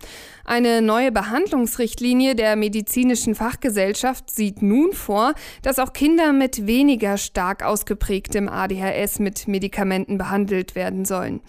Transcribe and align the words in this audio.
Eine 0.44 0.82
neue 0.82 1.12
Behandlungsrichtlinie 1.12 2.34
der 2.34 2.56
medizinischen 2.56 3.36
Fachgesellschaft 3.36 4.32
sieht 4.32 4.64
nun 4.64 4.94
vor, 4.94 5.34
dass 5.62 5.78
auch 5.78 5.94
Kinder 5.94 6.34
mit 6.34 6.66
weniger 6.66 7.18
stark 7.18 7.64
ausgeprägtem 7.64 8.50
ADHS 8.50 9.20
mit 9.20 9.48
Medikamenten 9.48 10.18
behandelt 10.18 10.74
werden 10.74 11.06
sollen. 11.06 11.42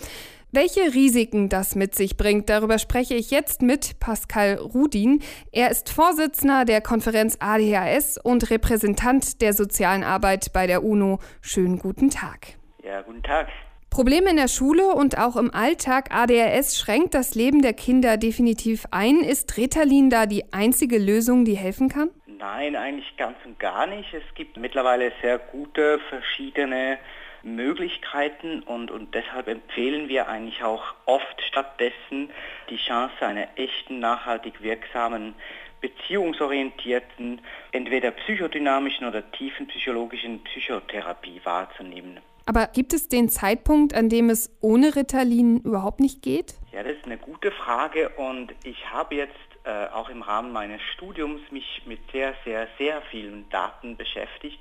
Welche 0.53 0.95
Risiken 0.95 1.49
das 1.49 1.77
mit 1.77 1.95
sich 1.95 2.17
bringt, 2.17 2.51
darüber 2.51 2.81
spreche 2.81 3.15
ich 3.15 3.31
jetzt 3.31 3.63
mit 3.63 4.01
Pascal 4.01 4.57
Rudin. 4.57 5.23
Er 5.53 5.71
ist 5.71 5.91
Vorsitzender 5.91 6.65
der 6.65 6.81
Konferenz 6.81 7.37
ADHS 7.39 8.19
und 8.19 8.51
Repräsentant 8.51 9.43
der 9.43 9.53
sozialen 9.53 10.03
Arbeit 10.03 10.53
bei 10.53 10.67
der 10.67 10.83
UNO. 10.83 11.21
Schönen 11.41 11.79
guten 11.79 12.11
Tag. 12.11 12.55
Ja, 12.83 13.03
guten 13.03 13.23
Tag. 13.23 13.47
Probleme 13.91 14.31
in 14.31 14.37
der 14.37 14.49
Schule 14.49 14.89
und 14.89 15.19
auch 15.19 15.37
im 15.37 15.55
Alltag. 15.55 16.13
ADHS 16.13 16.77
schränkt 16.77 17.15
das 17.15 17.37
Leben 17.37 17.63
der 17.63 17.73
Kinder 17.73 18.17
definitiv 18.17 18.87
ein. 18.91 19.21
Ist 19.21 19.57
Ritalin 19.57 20.11
da 20.11 20.27
die 20.27 20.53
einzige 20.53 20.99
Lösung, 20.99 21.45
die 21.45 21.57
helfen 21.57 21.89
kann? 21.89 22.11
Nein, 22.27 22.75
eigentlich 22.75 23.17
ganz 23.17 23.37
und 23.45 23.61
gar 23.61 23.87
nicht. 23.87 24.13
Es 24.13 24.35
gibt 24.35 24.57
mittlerweile 24.57 25.13
sehr 25.23 25.39
gute 25.39 26.01
verschiedene 26.09 26.99
Möglichkeiten 27.43 28.63
und, 28.63 28.91
und 28.91 29.15
deshalb 29.15 29.49
empfehlen 29.49 30.09
wir 30.09 30.29
eigentlich 30.29 30.63
auch 30.63 30.83
oft 31.07 31.43
stattdessen 31.49 32.31
die 32.69 32.77
Chance 32.77 33.15
einer 33.21 33.49
echten, 33.57 34.01
nachhaltig 34.01 34.63
wirksamen 34.63 35.35
beziehungsorientierten, 35.81 37.41
entweder 37.73 38.11
psychodynamischen 38.11 39.07
oder 39.07 39.31
tiefenpsychologischen 39.33 40.43
Psychotherapie 40.45 41.41
wahrzunehmen. 41.45 42.21
Aber 42.47 42.67
gibt 42.67 42.93
es 42.93 43.09
den 43.09 43.29
Zeitpunkt, 43.29 43.95
an 43.95 44.09
dem 44.09 44.29
es 44.29 44.51
ohne 44.61 44.97
Ritalin 44.97 45.61
überhaupt 45.61 46.01
nicht 46.01 46.23
geht? 46.23 46.55
Ja, 46.73 46.83
das 46.83 46.97
ist 46.97 47.05
eine 47.05 47.19
gute 47.19 47.51
Frage 47.53 48.11
und 48.11 48.53
ich 48.65 48.91
habe 48.91 49.15
jetzt 49.15 49.35
äh, 49.65 49.87
auch 49.93 50.09
im 50.09 50.23
Rahmen 50.23 50.53
meines 50.53 50.81
Studiums 50.95 51.41
mich 51.51 51.83
mit 51.87 52.01
sehr, 52.13 52.35
sehr, 52.45 52.67
sehr 52.79 53.03
vielen 53.03 53.49
Daten 53.51 53.97
beschäftigt 53.97 54.59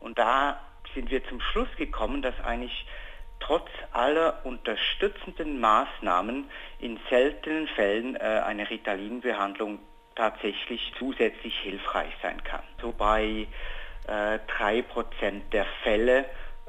und 0.00 0.18
da 0.18 0.60
sind 0.98 1.12
wir 1.12 1.24
zum 1.28 1.40
Schluss 1.40 1.68
gekommen, 1.76 2.22
dass 2.22 2.34
eigentlich 2.40 2.84
trotz 3.38 3.68
aller 3.92 4.44
unterstützenden 4.44 5.60
Maßnahmen 5.60 6.50
in 6.80 6.98
seltenen 7.08 7.68
Fällen 7.68 8.16
äh, 8.16 8.42
eine 8.44 8.68
Ritalin-Behandlung 8.68 9.78
tatsächlich 10.16 10.92
zusätzlich 10.98 11.56
hilfreich 11.60 12.10
sein 12.20 12.42
kann. 12.42 12.64
So 12.82 12.90
bei 12.90 13.46
äh, 14.08 14.38
3% 14.58 14.82
der 15.52 15.66
Fälle, 15.84 16.24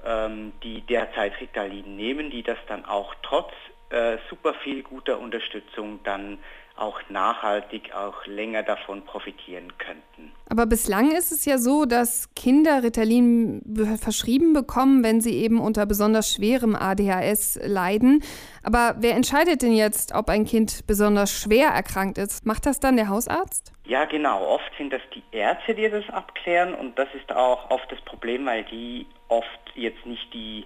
ähm, 0.06 0.54
die 0.62 0.82
derzeit 0.82 1.42
Ritalin 1.42 1.96
nehmen, 1.96 2.30
die 2.30 2.44
das 2.44 2.60
dann 2.68 2.86
auch 2.86 3.16
trotz 3.24 3.52
äh, 3.90 4.18
super 4.30 4.54
viel 4.54 4.84
guter 4.84 5.20
Unterstützung 5.20 6.00
dann 6.04 6.40
auch 6.80 7.02
nachhaltig, 7.10 7.94
auch 7.94 8.26
länger 8.26 8.64
davon 8.64 9.04
profitieren 9.04 9.78
könnten. 9.78 10.32
Aber 10.50 10.66
bislang 10.66 11.12
ist 11.12 11.32
es 11.32 11.46
ja 11.46 11.58
so, 11.58 11.86
dass 11.86 12.34
Kinder 12.36 12.84
Ritalin 12.84 13.62
verschrieben 14.02 14.54
bekommen, 14.54 15.04
wenn 15.04 15.22
sie 15.22 15.36
eben 15.44 15.60
unter 15.60 15.86
besonders 15.86 16.34
schwerem 16.34 16.76
ADHS 16.76 17.60
leiden. 17.64 18.24
Aber 18.64 18.96
wer 19.00 19.16
entscheidet 19.16 19.62
denn 19.62 19.74
jetzt, 19.74 20.16
ob 20.16 20.30
ein 20.30 20.46
Kind 20.46 20.88
besonders 20.88 21.32
schwer 21.32 21.70
erkrankt 21.70 22.18
ist? 22.18 22.46
Macht 22.46 22.66
das 22.66 22.80
dann 22.80 22.96
der 22.96 23.10
Hausarzt? 23.10 23.74
Ja, 23.86 24.06
genau. 24.06 24.46
Oft 24.46 24.72
sind 24.78 24.94
das 24.94 25.02
die 25.14 25.24
Ärzte, 25.32 25.76
die 25.76 25.90
das 25.90 26.08
abklären 26.10 26.74
und 26.74 26.98
das 26.98 27.10
ist 27.14 27.36
auch 27.36 27.70
oft 27.70 27.92
das 27.92 28.00
Problem, 28.02 28.46
weil 28.46 28.64
die 28.66 29.06
oft 29.28 29.48
jetzt 29.76 30.06
nicht 30.06 30.34
die 30.34 30.66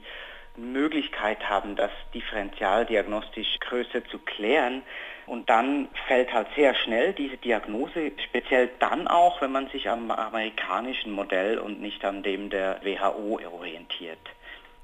Möglichkeit 0.57 1.49
haben, 1.49 1.75
das 1.75 1.91
differentialdiagnostisch 2.13 3.59
größer 3.59 4.05
zu 4.05 4.19
klären. 4.19 4.83
Und 5.25 5.49
dann 5.49 5.87
fällt 6.07 6.33
halt 6.33 6.47
sehr 6.55 6.75
schnell 6.75 7.13
diese 7.13 7.37
Diagnose, 7.37 8.11
speziell 8.27 8.69
dann 8.79 9.07
auch, 9.07 9.41
wenn 9.41 9.51
man 9.51 9.67
sich 9.69 9.89
am 9.89 10.11
amerikanischen 10.11 11.11
Modell 11.11 11.59
und 11.59 11.81
nicht 11.81 12.03
an 12.03 12.23
dem 12.23 12.49
der 12.49 12.81
WHO 12.83 13.39
orientiert. 13.51 14.19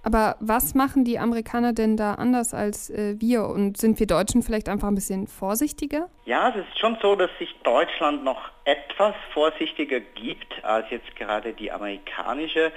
Aber 0.01 0.37
was 0.39 0.75
machen 0.75 1.03
die 1.03 1.19
Amerikaner 1.19 1.73
denn 1.73 1.97
da 1.97 2.13
anders 2.13 2.53
als 2.53 2.89
äh, 2.89 3.15
wir? 3.19 3.43
Und 3.43 3.77
sind 3.77 3.99
wir 3.99 4.07
Deutschen 4.07 4.43
vielleicht 4.43 4.69
einfach 4.69 4.87
ein 4.87 4.95
bisschen 4.95 5.27
vorsichtiger? 5.27 6.09
Ja, 6.25 6.49
es 6.49 6.55
ist 6.55 6.79
schon 6.79 6.97
so, 7.01 7.15
dass 7.15 7.29
sich 7.37 7.53
Deutschland 7.63 8.23
noch 8.23 8.49
etwas 8.63 9.13
vorsichtiger 9.33 9.99
gibt 9.99 10.63
als 10.63 10.89
jetzt 10.89 11.15
gerade 11.17 11.51
die 11.51 11.71
amerikanische 11.71 12.71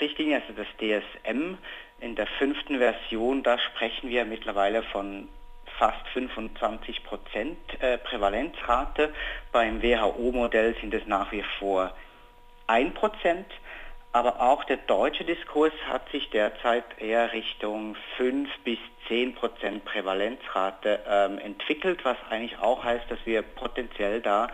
Richtlinie, 0.00 0.40
also 0.40 0.52
das 0.56 0.68
DSM. 0.78 1.58
In 2.00 2.14
der 2.14 2.26
fünften 2.26 2.78
Version, 2.78 3.42
da 3.42 3.58
sprechen 3.58 4.08
wir 4.08 4.24
mittlerweile 4.24 4.82
von 4.84 5.28
fast 5.78 6.06
25 6.12 7.04
Prozent 7.04 7.58
äh, 7.80 7.98
Prävalenzrate. 7.98 9.12
Beim 9.52 9.82
WHO-Modell 9.82 10.76
sind 10.80 10.94
es 10.94 11.06
nach 11.06 11.32
wie 11.32 11.44
vor 11.58 11.92
1 12.66 12.94
Prozent. 12.94 13.46
Aber 14.12 14.40
auch 14.40 14.64
der 14.64 14.78
deutsche 14.78 15.24
Diskurs 15.24 15.72
hat 15.88 16.08
sich 16.10 16.30
derzeit 16.30 16.84
eher 16.98 17.32
Richtung 17.32 17.94
5 18.16 18.48
bis 18.64 18.78
10 19.08 19.34
Prozent 19.34 19.84
Prävalenzrate 19.84 21.00
ähm, 21.08 21.38
entwickelt, 21.38 22.04
was 22.04 22.16
eigentlich 22.30 22.58
auch 22.58 22.84
heißt, 22.84 23.10
dass 23.10 23.18
wir 23.24 23.42
potenziell 23.42 24.20
da 24.20 24.48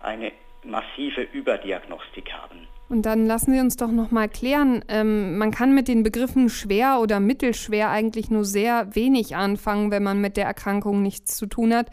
eine 0.00 0.32
massive 0.64 1.22
Überdiagnostik 1.32 2.32
haben. 2.32 2.66
Und 2.88 3.02
dann 3.02 3.24
lassen 3.24 3.52
Sie 3.52 3.60
uns 3.60 3.76
doch 3.76 3.92
noch 3.92 4.10
mal 4.10 4.28
klären. 4.28 4.84
Ähm, 4.88 5.38
man 5.38 5.52
kann 5.52 5.74
mit 5.74 5.86
den 5.86 6.02
Begriffen 6.02 6.48
schwer 6.48 6.98
oder 7.00 7.20
mittelschwer 7.20 7.88
eigentlich 7.88 8.30
nur 8.30 8.44
sehr 8.44 8.94
wenig 8.96 9.36
anfangen, 9.36 9.92
wenn 9.92 10.02
man 10.02 10.20
mit 10.20 10.36
der 10.36 10.46
Erkrankung 10.46 11.00
nichts 11.00 11.36
zu 11.36 11.46
tun 11.46 11.72
hat. 11.72 11.86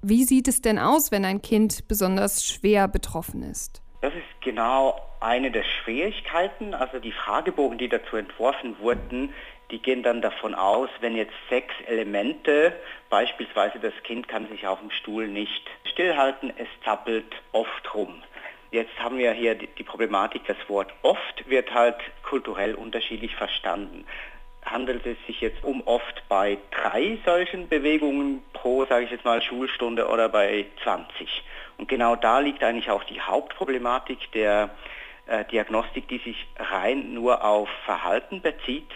Wie 0.00 0.22
sieht 0.22 0.46
es 0.46 0.62
denn 0.62 0.78
aus, 0.78 1.10
wenn 1.10 1.24
ein 1.24 1.42
Kind 1.42 1.88
besonders 1.88 2.46
schwer 2.46 2.86
betroffen 2.86 3.42
ist? 3.42 3.82
Das 4.00 4.14
ist 4.14 4.22
genau 4.44 5.00
eine 5.20 5.50
der 5.50 5.64
Schwierigkeiten. 5.64 6.74
Also 6.74 7.00
die 7.00 7.12
Fragebogen, 7.12 7.78
die 7.78 7.88
dazu 7.88 8.16
entworfen 8.16 8.78
wurden, 8.78 9.32
die 9.70 9.80
gehen 9.80 10.02
dann 10.02 10.20
davon 10.20 10.54
aus, 10.54 10.90
wenn 11.00 11.16
jetzt 11.16 11.34
sechs 11.48 11.74
Elemente, 11.86 12.76
beispielsweise 13.10 13.78
das 13.80 13.94
Kind 14.04 14.28
kann 14.28 14.46
sich 14.48 14.66
auf 14.66 14.78
dem 14.78 14.90
Stuhl 14.90 15.26
nicht 15.26 15.68
stillhalten, 15.90 16.52
es 16.56 16.68
zappelt 16.84 17.34
oft 17.52 17.94
rum 17.94 18.22
Jetzt 18.70 18.98
haben 18.98 19.18
wir 19.18 19.32
hier 19.32 19.54
die, 19.54 19.84
Problematik, 19.84 20.42
das 20.48 20.56
Wort 20.68 20.92
oft 21.02 21.48
wird 21.48 21.72
halt 21.72 21.94
kulturell 22.24 22.74
unterschiedlich 22.74 23.34
verstanden 23.36 24.04
handelt 24.64 25.04
es 25.06 25.16
sich 25.26 25.40
jetzt 25.40 25.62
um 25.62 25.82
oft 25.86 26.22
bei 26.28 26.58
drei 26.70 27.18
solchen 27.24 27.68
Bewegungen 27.68 28.42
pro, 28.52 28.84
sage 28.86 29.04
ich 29.04 29.10
jetzt 29.10 29.24
mal, 29.24 29.42
Schulstunde 29.42 30.08
oder 30.08 30.28
bei 30.28 30.66
20. 30.82 31.42
Und 31.78 31.88
genau 31.88 32.16
da 32.16 32.40
liegt 32.40 32.62
eigentlich 32.62 32.90
auch 32.90 33.04
die 33.04 33.20
Hauptproblematik 33.20 34.32
der 34.32 34.70
äh, 35.26 35.44
Diagnostik, 35.46 36.08
die 36.08 36.18
sich 36.18 36.46
rein 36.58 37.14
nur 37.14 37.44
auf 37.44 37.68
Verhalten 37.84 38.42
bezieht, 38.42 38.88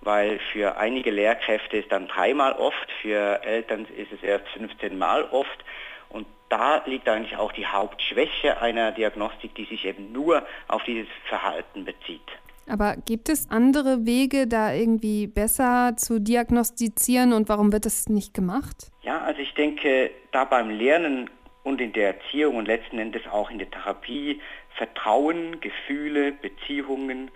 weil 0.00 0.38
für 0.52 0.76
einige 0.76 1.10
Lehrkräfte 1.10 1.78
ist 1.78 1.90
dann 1.90 2.08
dreimal 2.08 2.52
oft, 2.54 2.90
für 3.00 3.42
Eltern 3.42 3.86
ist 3.96 4.12
es 4.12 4.22
erst 4.22 4.48
15 4.48 4.98
Mal 4.98 5.24
oft. 5.24 5.64
Und 6.10 6.26
da 6.48 6.82
liegt 6.86 7.08
eigentlich 7.08 7.36
auch 7.36 7.52
die 7.52 7.66
Hauptschwäche 7.66 8.60
einer 8.60 8.92
Diagnostik, 8.92 9.54
die 9.54 9.64
sich 9.64 9.84
eben 9.84 10.12
nur 10.12 10.46
auf 10.68 10.84
dieses 10.84 11.08
Verhalten 11.28 11.84
bezieht. 11.84 12.30
Aber 12.68 12.96
gibt 12.96 13.28
es 13.28 13.50
andere 13.50 14.06
Wege, 14.06 14.46
da 14.46 14.72
irgendwie 14.72 15.26
besser 15.26 15.94
zu 15.96 16.20
diagnostizieren 16.20 17.32
und 17.32 17.48
warum 17.48 17.72
wird 17.72 17.86
das 17.86 18.08
nicht 18.08 18.32
gemacht? 18.34 18.90
Ja, 19.02 19.20
also 19.20 19.40
ich 19.40 19.52
denke, 19.54 20.10
da 20.32 20.44
beim 20.44 20.70
Lernen 20.70 21.28
und 21.62 21.80
in 21.80 21.92
der 21.92 22.14
Erziehung 22.14 22.56
und 22.56 22.66
letzten 22.66 22.98
Endes 22.98 23.22
auch 23.30 23.50
in 23.50 23.58
der 23.58 23.70
Therapie 23.70 24.40
Vertrauen, 24.76 25.60
Gefühle, 25.60 26.32
Beziehungen 26.32 27.30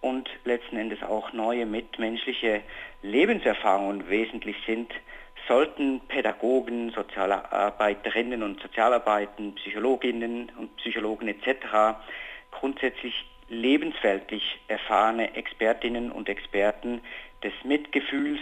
und 0.00 0.28
letzten 0.44 0.76
Endes 0.76 1.02
auch 1.02 1.32
neue 1.32 1.64
mitmenschliche 1.64 2.62
Lebenserfahrungen 3.02 4.08
wesentlich 4.08 4.56
sind, 4.66 4.92
sollten 5.48 6.00
Pädagogen, 6.08 6.90
Sozialarbeiterinnen 6.90 8.42
und 8.42 8.60
Sozialarbeiten, 8.60 9.54
Psychologinnen 9.56 10.52
und 10.58 10.76
Psychologen 10.76 11.28
etc. 11.28 11.98
grundsätzlich 12.50 13.14
lebensweltlich 13.52 14.60
erfahrene 14.68 15.34
Expertinnen 15.36 16.10
und 16.10 16.28
Experten 16.28 17.02
des 17.44 17.52
Mitgefühls, 17.64 18.40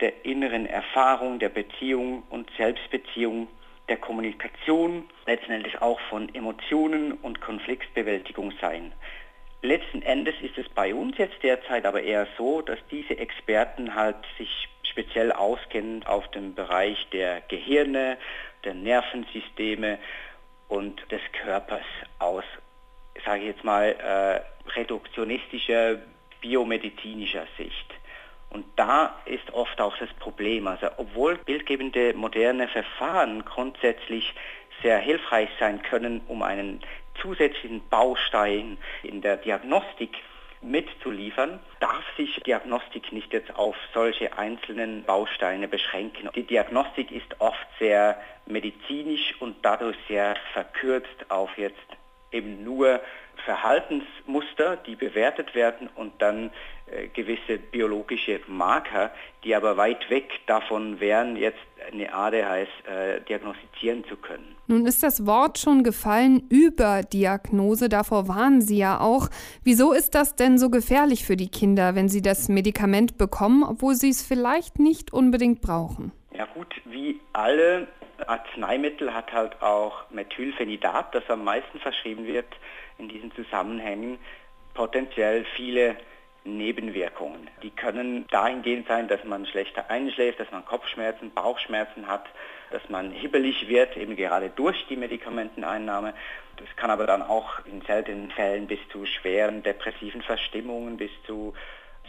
der 0.00 0.24
inneren 0.24 0.66
Erfahrung, 0.66 1.38
der 1.38 1.48
Beziehung 1.48 2.22
und 2.28 2.50
Selbstbeziehung 2.56 3.48
der 3.88 3.96
Kommunikation, 3.96 5.08
letztendlich 5.26 5.80
auch 5.80 6.00
von 6.08 6.32
Emotionen 6.34 7.12
und 7.12 7.40
Konfliktbewältigung 7.40 8.52
sein. 8.60 8.92
Letzten 9.62 10.02
Endes 10.02 10.34
ist 10.42 10.58
es 10.58 10.68
bei 10.68 10.94
uns 10.94 11.16
jetzt 11.18 11.42
derzeit 11.42 11.86
aber 11.86 12.02
eher 12.02 12.26
so, 12.36 12.62
dass 12.62 12.78
diese 12.90 13.16
Experten 13.16 13.94
halt 13.94 14.16
sich 14.36 14.68
speziell 14.82 15.32
auskennen 15.32 16.04
auf 16.04 16.28
dem 16.32 16.54
Bereich 16.54 17.08
der 17.12 17.40
Gehirne, 17.42 18.18
der 18.64 18.74
Nervensysteme 18.74 19.98
und 20.68 21.00
des 21.10 21.20
Körpers 21.32 21.86
aus, 22.18 22.44
sage 23.24 23.42
ich 23.42 23.46
jetzt 23.48 23.64
mal, 23.64 23.90
äh, 23.90 24.70
reduktionistischer, 24.70 25.98
biomedizinischer 26.40 27.46
Sicht. 27.56 27.94
Und 28.50 28.66
da 28.76 29.16
ist 29.24 29.52
oft 29.54 29.80
auch 29.80 29.96
das 29.96 30.12
Problem. 30.14 30.66
Also 30.66 30.88
obwohl 30.98 31.38
bildgebende 31.38 32.12
moderne 32.14 32.68
Verfahren 32.68 33.44
grundsätzlich 33.44 34.34
sehr 34.82 34.98
hilfreich 34.98 35.48
sein 35.58 35.82
können, 35.82 36.20
um 36.28 36.42
einen 36.42 36.80
zusätzlichen 37.20 37.82
Baustein 37.88 38.76
in 39.02 39.22
der 39.22 39.38
Diagnostik 39.38 40.16
mitzuliefern, 40.60 41.60
darf 41.80 42.04
sich 42.16 42.40
Diagnostik 42.46 43.12
nicht 43.12 43.32
jetzt 43.32 43.56
auf 43.56 43.76
solche 43.94 44.36
einzelnen 44.38 45.04
Bausteine 45.04 45.66
beschränken. 45.66 46.28
Die 46.34 46.44
Diagnostik 46.44 47.10
ist 47.10 47.40
oft 47.40 47.66
sehr 47.78 48.20
medizinisch 48.46 49.34
und 49.40 49.56
dadurch 49.62 49.96
sehr 50.08 50.36
verkürzt 50.52 51.30
auf 51.30 51.56
jetzt 51.56 51.76
eben 52.32 52.64
nur 52.64 53.00
Verhaltensmuster, 53.44 54.76
die 54.76 54.94
bewertet 54.94 55.54
werden 55.54 55.88
und 55.96 56.12
dann 56.20 56.50
äh, 56.86 57.08
gewisse 57.08 57.58
biologische 57.58 58.40
Marker, 58.46 59.10
die 59.44 59.54
aber 59.54 59.76
weit 59.76 60.08
weg 60.10 60.40
davon 60.46 61.00
wären, 61.00 61.36
jetzt 61.36 61.58
eine 61.90 62.12
ADHS 62.12 62.68
äh, 62.86 63.20
diagnostizieren 63.22 64.04
zu 64.04 64.16
können. 64.16 64.54
Nun 64.68 64.86
ist 64.86 65.02
das 65.02 65.26
Wort 65.26 65.58
schon 65.58 65.82
gefallen, 65.82 66.46
Überdiagnose, 66.48 67.88
davor 67.88 68.28
warnen 68.28 68.60
Sie 68.60 68.78
ja 68.78 69.00
auch. 69.00 69.28
Wieso 69.64 69.92
ist 69.92 70.14
das 70.14 70.36
denn 70.36 70.58
so 70.58 70.70
gefährlich 70.70 71.24
für 71.24 71.36
die 71.36 71.48
Kinder, 71.48 71.94
wenn 71.94 72.08
sie 72.08 72.22
das 72.22 72.48
Medikament 72.48 73.18
bekommen, 73.18 73.64
obwohl 73.64 73.94
sie 73.94 74.10
es 74.10 74.22
vielleicht 74.24 74.78
nicht 74.78 75.12
unbedingt 75.12 75.60
brauchen? 75.60 76.12
Ja 76.34 76.46
gut, 76.54 76.74
wie 76.84 77.20
alle 77.32 77.88
Arzneimittel 78.28 79.14
hat 79.14 79.32
halt 79.32 79.62
auch 79.62 80.10
Methylphenidat, 80.10 81.14
das 81.14 81.28
am 81.28 81.44
meisten 81.44 81.78
verschrieben 81.80 82.26
wird 82.26 82.46
in 82.98 83.08
diesen 83.08 83.32
Zusammenhängen, 83.34 84.18
potenziell 84.74 85.44
viele 85.56 85.96
Nebenwirkungen. 86.44 87.48
Die 87.62 87.70
können 87.70 88.26
dahingehend 88.28 88.88
sein, 88.88 89.06
dass 89.06 89.22
man 89.24 89.46
schlechter 89.46 89.90
einschläft, 89.90 90.40
dass 90.40 90.50
man 90.50 90.64
Kopfschmerzen, 90.64 91.32
Bauchschmerzen 91.32 92.08
hat, 92.08 92.26
dass 92.70 92.88
man 92.88 93.12
hibbelig 93.12 93.68
wird, 93.68 93.96
eben 93.96 94.16
gerade 94.16 94.50
durch 94.50 94.86
die 94.88 94.96
Medikamenteneinnahme. 94.96 96.14
Das 96.56 96.66
kann 96.76 96.90
aber 96.90 97.06
dann 97.06 97.22
auch 97.22 97.64
in 97.66 97.82
seltenen 97.82 98.30
Fällen 98.30 98.66
bis 98.66 98.80
zu 98.90 99.06
schweren 99.06 99.62
depressiven 99.62 100.22
Verstimmungen, 100.22 100.96
bis 100.96 101.10
zu 101.26 101.54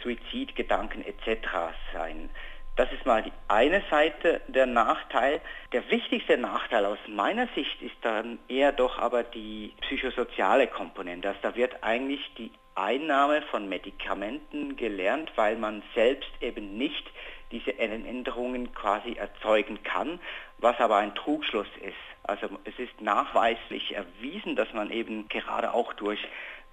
Suizidgedanken 0.02 1.04
etc. 1.04 1.48
sein. 1.92 2.30
Das 2.76 2.90
ist 2.92 3.06
mal 3.06 3.22
die 3.22 3.32
eine 3.46 3.82
Seite 3.88 4.40
der 4.48 4.66
Nachteil. 4.66 5.40
Der 5.72 5.88
wichtigste 5.90 6.36
Nachteil 6.36 6.84
aus 6.86 6.98
meiner 7.06 7.46
Sicht 7.54 7.80
ist 7.80 7.94
dann 8.02 8.40
eher 8.48 8.72
doch 8.72 8.98
aber 8.98 9.22
die 9.22 9.72
psychosoziale 9.82 10.66
Komponente. 10.66 11.28
Also 11.28 11.40
da 11.42 11.54
wird 11.54 11.84
eigentlich 11.84 12.20
die 12.36 12.50
Einnahme 12.74 13.42
von 13.42 13.68
Medikamenten 13.68 14.74
gelernt, 14.74 15.30
weil 15.36 15.56
man 15.56 15.84
selbst 15.94 16.30
eben 16.40 16.76
nicht 16.76 17.04
diese 17.52 17.78
Änderungen 17.78 18.74
quasi 18.74 19.12
erzeugen 19.12 19.84
kann, 19.84 20.18
was 20.58 20.76
aber 20.80 20.96
ein 20.96 21.14
Trugschluss 21.14 21.68
ist. 21.80 21.94
Also 22.24 22.48
es 22.64 22.76
ist 22.78 23.00
nachweislich 23.00 23.94
erwiesen, 23.94 24.56
dass 24.56 24.72
man 24.72 24.90
eben 24.90 25.28
gerade 25.28 25.72
auch 25.72 25.92
durch 25.92 26.18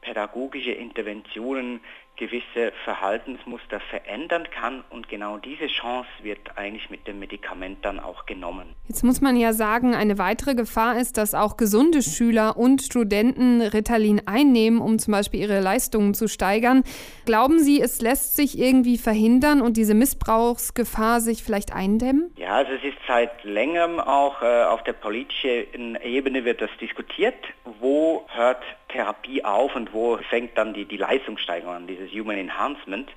pädagogische 0.01 0.71
Interventionen 0.71 1.81
gewisse 2.15 2.71
Verhaltensmuster 2.83 3.79
verändern 3.79 4.47
kann 4.51 4.83
und 4.89 5.09
genau 5.09 5.37
diese 5.37 5.67
Chance 5.67 6.09
wird 6.21 6.57
eigentlich 6.57 6.89
mit 6.89 7.07
dem 7.07 7.19
Medikament 7.19 7.83
dann 7.83 7.99
auch 7.99 8.25
genommen. 8.25 8.75
Jetzt 8.91 9.05
muss 9.05 9.21
man 9.21 9.38
ja 9.38 9.53
sagen, 9.53 9.95
eine 9.95 10.17
weitere 10.17 10.53
Gefahr 10.53 10.97
ist, 10.99 11.17
dass 11.17 11.33
auch 11.33 11.55
gesunde 11.55 12.01
Schüler 12.01 12.57
und 12.57 12.81
Studenten 12.81 13.61
Ritalin 13.61 14.21
einnehmen, 14.25 14.81
um 14.81 14.99
zum 14.99 15.13
Beispiel 15.13 15.39
ihre 15.39 15.61
Leistungen 15.61 16.13
zu 16.13 16.27
steigern. 16.27 16.83
Glauben 17.25 17.59
Sie, 17.59 17.79
es 17.79 18.01
lässt 18.01 18.35
sich 18.35 18.59
irgendwie 18.59 18.97
verhindern 18.97 19.61
und 19.61 19.77
diese 19.77 19.93
Missbrauchsgefahr 19.93 21.21
sich 21.21 21.41
vielleicht 21.41 21.73
eindämmen? 21.73 22.33
Ja, 22.35 22.55
also 22.55 22.73
es 22.73 22.83
ist 22.83 22.97
seit 23.07 23.45
längerem 23.45 24.01
auch 24.01 24.41
äh, 24.41 24.63
auf 24.65 24.83
der 24.83 24.91
politischen 24.91 25.95
Ebene 26.03 26.43
wird 26.43 26.59
das 26.59 26.71
diskutiert. 26.81 27.38
Wo 27.79 28.25
hört 28.27 28.61
Therapie 28.89 29.45
auf 29.45 29.73
und 29.73 29.93
wo 29.93 30.17
fängt 30.29 30.57
dann 30.57 30.73
die, 30.73 30.83
die 30.83 30.97
Leistungssteigerung 30.97 31.75
an, 31.75 31.88
dieses 31.88 32.11
Human 32.11 32.38
Enhancement. 32.38 33.09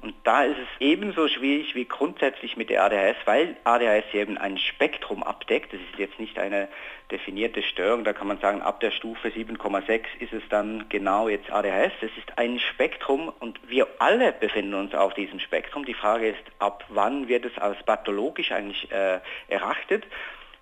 Und 0.00 0.14
da 0.22 0.44
ist 0.44 0.58
es 0.58 0.68
ebenso 0.78 1.26
schwierig 1.26 1.74
wie 1.74 1.84
grundsätzlich 1.84 2.56
mit 2.56 2.70
der 2.70 2.84
ADHS, 2.84 3.16
weil 3.24 3.56
ADHS 3.64 4.14
eben 4.14 4.38
ein 4.38 4.56
Spektrum 4.56 5.24
abdeckt. 5.24 5.72
Das 5.72 5.80
ist 5.80 5.98
jetzt 5.98 6.20
nicht 6.20 6.38
eine 6.38 6.68
definierte 7.10 7.62
Störung. 7.62 8.04
Da 8.04 8.12
kann 8.12 8.28
man 8.28 8.38
sagen, 8.38 8.62
ab 8.62 8.78
der 8.78 8.92
Stufe 8.92 9.28
7,6 9.28 10.02
ist 10.20 10.32
es 10.32 10.42
dann 10.50 10.88
genau 10.88 11.28
jetzt 11.28 11.50
ADHS. 11.50 11.92
Das 12.00 12.10
ist 12.16 12.38
ein 12.38 12.60
Spektrum 12.60 13.32
und 13.40 13.58
wir 13.68 13.88
alle 13.98 14.30
befinden 14.30 14.74
uns 14.74 14.94
auf 14.94 15.14
diesem 15.14 15.40
Spektrum. 15.40 15.84
Die 15.84 15.94
Frage 15.94 16.28
ist, 16.28 16.44
ab 16.60 16.84
wann 16.90 17.26
wird 17.26 17.44
es 17.44 17.58
als 17.58 17.82
pathologisch 17.82 18.52
eigentlich 18.52 18.92
äh, 18.92 19.18
erachtet? 19.48 20.04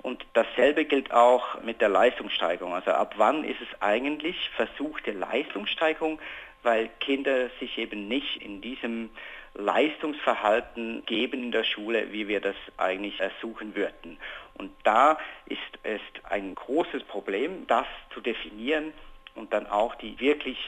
Und 0.00 0.24
dasselbe 0.34 0.84
gilt 0.84 1.12
auch 1.12 1.60
mit 1.62 1.80
der 1.80 1.88
Leistungssteigerung. 1.88 2.72
Also 2.74 2.92
ab 2.92 3.14
wann 3.16 3.44
ist 3.44 3.60
es 3.60 3.82
eigentlich 3.82 4.36
versuchte 4.54 5.10
Leistungssteigerung, 5.10 6.20
weil 6.66 6.90
Kinder 7.00 7.48
sich 7.60 7.78
eben 7.78 8.08
nicht 8.08 8.42
in 8.42 8.60
diesem 8.60 9.10
Leistungsverhalten 9.54 11.06
geben 11.06 11.44
in 11.44 11.52
der 11.52 11.64
Schule, 11.64 12.12
wie 12.12 12.28
wir 12.28 12.40
das 12.40 12.56
eigentlich 12.76 13.20
ersuchen 13.20 13.74
würden. 13.74 14.18
Und 14.58 14.72
da 14.82 15.16
ist 15.46 15.60
es 15.84 16.00
ein 16.24 16.54
großes 16.54 17.04
Problem, 17.04 17.66
das 17.68 17.86
zu 18.12 18.20
definieren 18.20 18.92
und 19.34 19.52
dann 19.52 19.66
auch 19.66 19.94
die 19.94 20.18
wirklich 20.20 20.58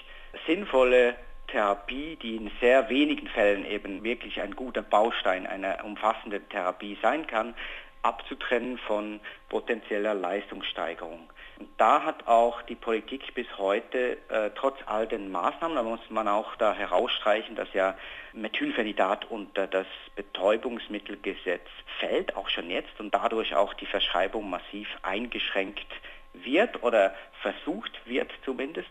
sinnvolle 0.46 1.16
Therapie, 1.48 2.16
die 2.16 2.36
in 2.36 2.50
sehr 2.60 2.88
wenigen 2.88 3.26
Fällen 3.26 3.66
eben 3.66 4.04
wirklich 4.04 4.40
ein 4.40 4.54
guter 4.54 4.82
Baustein 4.82 5.46
einer 5.46 5.84
umfassenden 5.84 6.48
Therapie 6.48 6.96
sein 7.02 7.26
kann, 7.26 7.54
abzutrennen 8.02 8.78
von 8.78 9.20
potenzieller 9.48 10.14
Leistungssteigerung. 10.14 11.28
Da 11.76 12.04
hat 12.04 12.26
auch 12.28 12.62
die 12.62 12.76
Politik 12.76 13.34
bis 13.34 13.46
heute, 13.58 14.18
äh, 14.28 14.50
trotz 14.54 14.76
all 14.86 15.08
den 15.08 15.30
Maßnahmen, 15.30 15.76
da 15.76 15.82
muss 15.82 16.00
man 16.08 16.28
auch 16.28 16.54
da 16.56 16.72
herausstreichen, 16.72 17.56
dass 17.56 17.72
ja 17.72 17.96
Methylphenidat 18.32 19.28
unter 19.30 19.66
das 19.66 19.86
Betäubungsmittelgesetz 20.14 21.66
fällt, 21.98 22.36
auch 22.36 22.48
schon 22.48 22.70
jetzt, 22.70 23.00
und 23.00 23.12
dadurch 23.12 23.56
auch 23.56 23.74
die 23.74 23.86
Verschreibung 23.86 24.50
massiv 24.50 24.88
eingeschränkt 25.02 25.86
wird 26.32 26.82
oder 26.82 27.14
versucht 27.42 27.92
wird 28.04 28.30
zumindest. 28.44 28.90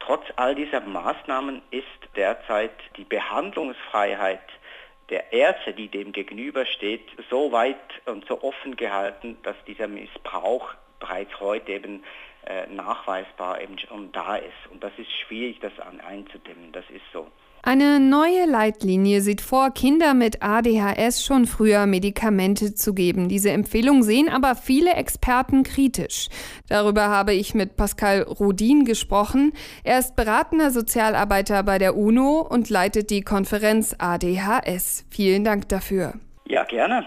Trotz 0.00 0.24
all 0.36 0.54
dieser 0.54 0.80
Maßnahmen 0.80 1.62
ist 1.70 1.86
derzeit 2.16 2.72
die 2.98 3.04
Behandlungsfreiheit 3.04 4.42
der 5.08 5.32
Ärzte, 5.32 5.72
die 5.72 5.88
dem 5.88 6.12
gegenübersteht, 6.12 7.06
so 7.30 7.52
weit 7.52 7.76
und 8.04 8.26
so 8.26 8.42
offen 8.42 8.76
gehalten, 8.76 9.38
dass 9.42 9.56
dieser 9.66 9.88
Missbrauch 9.88 10.74
bereits 11.04 11.38
heute 11.40 11.72
eben 11.72 12.02
äh, 12.46 12.66
nachweisbar 12.72 13.60
eben 13.60 13.78
schon 13.78 14.12
da 14.12 14.36
ist. 14.36 14.70
Und 14.70 14.82
das 14.82 14.92
ist 14.98 15.10
schwierig, 15.26 15.60
das 15.60 15.72
einzudämmen. 15.80 16.72
Das 16.72 16.84
ist 16.90 17.04
so. 17.12 17.26
Eine 17.66 17.98
neue 17.98 18.44
Leitlinie 18.44 19.22
sieht 19.22 19.40
vor, 19.40 19.70
Kinder 19.70 20.12
mit 20.12 20.42
ADHS 20.42 21.24
schon 21.24 21.46
früher 21.46 21.86
Medikamente 21.86 22.74
zu 22.74 22.92
geben. 22.92 23.28
Diese 23.28 23.50
Empfehlung 23.50 24.02
sehen 24.02 24.28
aber 24.28 24.54
viele 24.54 24.92
Experten 24.92 25.62
kritisch. 25.62 26.28
Darüber 26.68 27.08
habe 27.08 27.32
ich 27.32 27.54
mit 27.54 27.76
Pascal 27.76 28.20
Rudin 28.20 28.84
gesprochen. 28.84 29.54
Er 29.82 29.98
ist 29.98 30.14
beratender 30.14 30.70
Sozialarbeiter 30.70 31.62
bei 31.62 31.78
der 31.78 31.96
UNO 31.96 32.46
und 32.46 32.68
leitet 32.68 33.08
die 33.08 33.22
Konferenz 33.22 33.96
ADHS. 33.98 35.06
Vielen 35.10 35.42
Dank 35.44 35.70
dafür. 35.70 36.12
Ja, 36.46 36.64
gerne. 36.64 37.06